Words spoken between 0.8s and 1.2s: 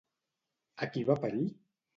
A qui va